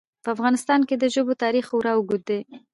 په 0.23 0.29
افغانستان 0.35 0.81
کې 0.87 0.95
د 0.97 1.05
ژبو 1.13 1.33
تاریخ 1.43 1.65
خورا 1.69 1.91
اوږد 1.95 2.21
دی. 2.29 2.39